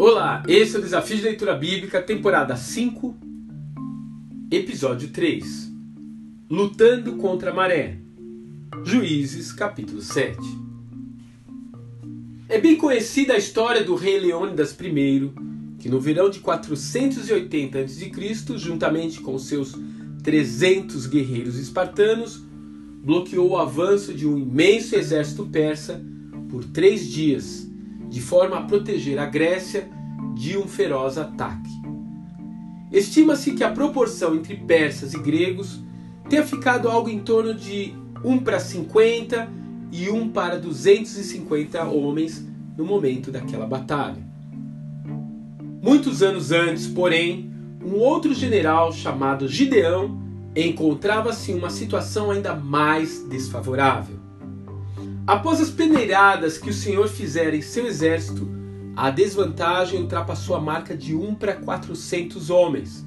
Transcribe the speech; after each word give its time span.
Olá, 0.00 0.44
esse 0.46 0.76
é 0.76 0.78
o 0.78 0.82
Desafio 0.82 1.16
de 1.16 1.24
Leitura 1.24 1.56
Bíblica, 1.56 2.00
temporada 2.00 2.54
5, 2.56 3.16
episódio 4.48 5.08
3. 5.08 5.72
Lutando 6.48 7.16
contra 7.16 7.50
a 7.50 7.54
maré. 7.54 7.98
Juízes, 8.84 9.50
capítulo 9.50 10.00
7. 10.00 10.38
É 12.48 12.60
bem 12.60 12.76
conhecida 12.76 13.32
a 13.32 13.38
história 13.38 13.82
do 13.82 13.96
rei 13.96 14.20
Leônidas 14.20 14.70
I, 14.70 15.32
que 15.80 15.88
no 15.88 16.00
verão 16.00 16.30
de 16.30 16.38
480 16.38 17.80
a.C., 17.80 18.56
juntamente 18.56 19.20
com 19.20 19.36
seus 19.36 19.74
300 20.22 21.06
guerreiros 21.06 21.58
espartanos, 21.58 22.44
bloqueou 23.08 23.52
o 23.52 23.56
avanço 23.56 24.12
de 24.12 24.28
um 24.28 24.36
imenso 24.36 24.94
exército 24.94 25.46
persa 25.46 25.98
por 26.50 26.62
três 26.62 27.08
dias 27.08 27.66
de 28.06 28.20
forma 28.20 28.58
a 28.58 28.62
proteger 28.64 29.18
a 29.18 29.24
Grécia 29.24 29.88
de 30.34 30.58
um 30.58 30.68
feroz 30.68 31.16
ataque. 31.16 31.70
Estima-se 32.92 33.52
que 33.52 33.64
a 33.64 33.70
proporção 33.70 34.34
entre 34.34 34.56
persas 34.56 35.14
e 35.14 35.18
gregos 35.18 35.80
tenha 36.28 36.44
ficado 36.44 36.86
algo 36.86 37.08
em 37.08 37.20
torno 37.20 37.54
de 37.54 37.94
1 38.22 38.40
para 38.40 38.60
50 38.60 39.48
e 39.90 40.10
1 40.10 40.28
para 40.28 40.58
250 40.58 41.82
homens 41.84 42.46
no 42.76 42.84
momento 42.84 43.30
daquela 43.30 43.66
batalha. 43.66 44.22
Muitos 45.82 46.22
anos 46.22 46.52
antes, 46.52 46.86
porém, 46.86 47.50
um 47.82 47.94
outro 47.94 48.34
general 48.34 48.92
chamado 48.92 49.48
Gideão 49.48 50.27
encontrava-se 50.54 51.52
em 51.52 51.54
uma 51.56 51.70
situação 51.70 52.30
ainda 52.30 52.54
mais 52.54 53.24
desfavorável. 53.28 54.16
Após 55.26 55.60
as 55.60 55.70
peneiradas 55.70 56.56
que 56.56 56.70
o 56.70 56.74
Senhor 56.74 57.06
fizera 57.06 57.54
em 57.54 57.60
seu 57.60 57.86
exército, 57.86 58.48
a 58.96 59.10
desvantagem 59.10 60.00
ultrapassou 60.00 60.56
a 60.56 60.60
marca 60.60 60.96
de 60.96 61.14
1 61.14 61.34
para 61.34 61.54
400 61.54 62.50
homens. 62.50 63.06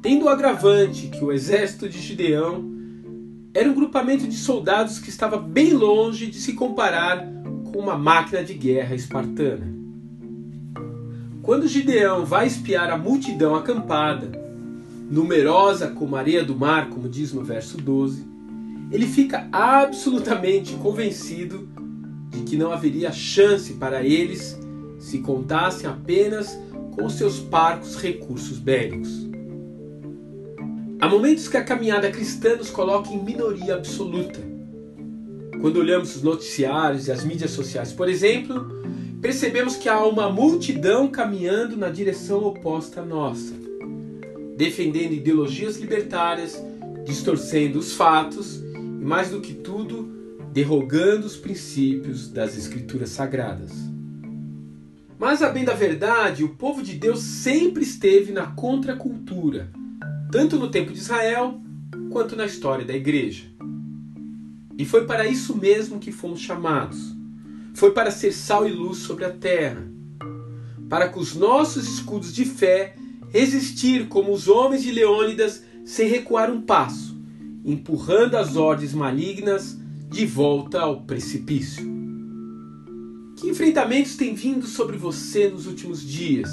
Tendo 0.00 0.26
o 0.26 0.28
agravante 0.28 1.08
que 1.08 1.24
o 1.24 1.32
exército 1.32 1.88
de 1.88 2.00
Gideão 2.00 2.64
era 3.52 3.68
um 3.68 3.74
grupamento 3.74 4.26
de 4.26 4.36
soldados 4.36 4.98
que 4.98 5.08
estava 5.08 5.36
bem 5.36 5.72
longe 5.72 6.28
de 6.28 6.36
se 6.36 6.52
comparar 6.52 7.26
com 7.72 7.78
uma 7.78 7.98
máquina 7.98 8.44
de 8.44 8.54
guerra 8.54 8.94
espartana. 8.94 9.74
Quando 11.42 11.66
Gideão 11.66 12.24
vai 12.24 12.46
espiar 12.46 12.90
a 12.90 12.96
multidão 12.96 13.54
acampada, 13.54 14.45
numerosa 15.10 15.88
como 15.88 16.16
a 16.16 16.20
areia 16.20 16.44
do 16.44 16.56
mar, 16.56 16.90
como 16.90 17.08
diz 17.08 17.32
no 17.32 17.42
verso 17.42 17.76
12, 17.78 18.26
ele 18.90 19.06
fica 19.06 19.48
absolutamente 19.52 20.74
convencido 20.74 21.68
de 22.30 22.40
que 22.42 22.56
não 22.56 22.72
haveria 22.72 23.12
chance 23.12 23.74
para 23.74 24.02
eles 24.02 24.58
se 24.98 25.18
contassem 25.18 25.88
apenas 25.88 26.58
com 26.92 27.08
seus 27.08 27.38
parcos 27.38 27.96
recursos 27.96 28.58
bélicos. 28.58 29.26
Há 30.98 31.08
momentos 31.08 31.46
que 31.46 31.56
a 31.56 31.64
caminhada 31.64 32.10
cristã 32.10 32.56
nos 32.56 32.70
coloca 32.70 33.10
em 33.10 33.22
minoria 33.22 33.74
absoluta. 33.74 34.40
Quando 35.60 35.76
olhamos 35.76 36.16
os 36.16 36.22
noticiários 36.22 37.06
e 37.06 37.12
as 37.12 37.22
mídias 37.22 37.50
sociais, 37.50 37.92
por 37.92 38.08
exemplo, 38.08 38.66
percebemos 39.20 39.76
que 39.76 39.88
há 39.88 40.04
uma 40.04 40.30
multidão 40.30 41.08
caminhando 41.08 41.76
na 41.76 41.90
direção 41.90 42.44
oposta 42.44 43.02
à 43.02 43.04
nossa, 43.04 43.54
defendendo 44.56 45.12
ideologias 45.12 45.76
libertárias, 45.76 46.62
distorcendo 47.04 47.78
os 47.78 47.92
fatos 47.92 48.62
mais 49.02 49.30
do 49.30 49.40
que 49.40 49.52
tudo, 49.52 50.10
derrogando 50.52 51.26
os 51.26 51.36
princípios 51.36 52.28
das 52.28 52.56
Escrituras 52.56 53.10
Sagradas. 53.10 53.72
Mas, 55.18 55.42
a 55.42 55.50
bem 55.50 55.64
da 55.64 55.74
verdade, 55.74 56.42
o 56.42 56.50
povo 56.56 56.82
de 56.82 56.94
Deus 56.94 57.20
sempre 57.20 57.82
esteve 57.82 58.32
na 58.32 58.46
contracultura, 58.46 59.70
tanto 60.32 60.56
no 60.56 60.70
tempo 60.70 60.92
de 60.92 60.98
Israel 60.98 61.60
quanto 62.10 62.34
na 62.34 62.46
história 62.46 62.84
da 62.84 62.94
igreja. 62.94 63.44
E 64.78 64.84
foi 64.84 65.06
para 65.06 65.26
isso 65.26 65.56
mesmo 65.56 65.98
que 65.98 66.12
fomos 66.12 66.40
chamados. 66.40 67.14
Foi 67.74 67.92
para 67.92 68.10
ser 68.10 68.32
sal 68.32 68.66
e 68.66 68.72
luz 68.72 68.98
sobre 68.98 69.24
a 69.24 69.30
terra, 69.30 69.86
para 70.88 71.08
com 71.08 71.20
os 71.20 71.34
nossos 71.34 71.88
escudos 71.88 72.34
de 72.34 72.44
fé 72.44 72.94
resistir 73.36 74.08
como 74.08 74.32
os 74.32 74.48
homens 74.48 74.82
de 74.82 74.90
Leônidas 74.90 75.62
sem 75.84 76.08
recuar 76.08 76.50
um 76.50 76.62
passo 76.62 77.14
empurrando 77.66 78.36
as 78.36 78.56
ordens 78.56 78.94
malignas 78.94 79.76
de 80.08 80.24
volta 80.24 80.80
ao 80.80 81.02
precipício. 81.02 81.84
Que 83.36 83.50
enfrentamentos 83.50 84.16
têm 84.16 84.34
vindo 84.34 84.66
sobre 84.66 84.96
você 84.96 85.50
nos 85.50 85.66
últimos 85.66 86.00
dias? 86.00 86.48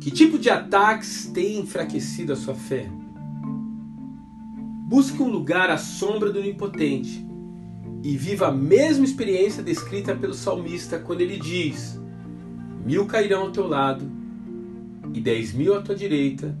Que 0.00 0.12
tipo 0.12 0.38
de 0.38 0.48
ataques 0.48 1.26
têm 1.34 1.58
enfraquecido 1.58 2.32
a 2.32 2.36
sua 2.36 2.54
fé? 2.54 2.88
Busque 4.88 5.20
um 5.20 5.28
lugar 5.28 5.70
à 5.70 5.76
sombra 5.76 6.32
do 6.32 6.38
onipotente 6.38 7.26
e 8.02 8.16
viva 8.16 8.46
a 8.46 8.52
mesma 8.52 9.04
experiência 9.04 9.62
descrita 9.62 10.14
pelo 10.14 10.34
salmista 10.34 10.98
quando 11.00 11.20
ele 11.20 11.36
diz: 11.36 12.00
Mil 12.86 13.06
cairão 13.06 13.42
ao 13.42 13.50
teu 13.50 13.66
lado 13.66 14.21
e 15.14 15.20
dez 15.20 15.52
mil 15.52 15.74
à 15.74 15.82
tua 15.82 15.94
direita, 15.94 16.56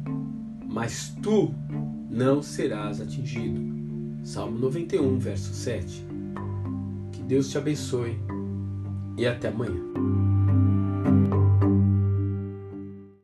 mas 0.66 1.14
tu 1.22 1.52
não 2.10 2.42
serás 2.42 3.00
atingido. 3.00 3.60
Salmo 4.24 4.58
91, 4.58 5.18
verso 5.18 5.52
7. 5.52 6.04
Que 7.12 7.22
Deus 7.22 7.50
te 7.50 7.58
abençoe 7.58 8.18
e 9.18 9.26
até 9.26 9.48
amanhã. 9.48 10.21